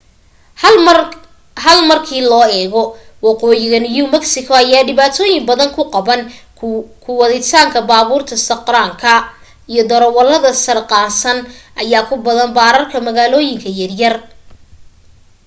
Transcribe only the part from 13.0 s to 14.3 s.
magaalooyinka yar yar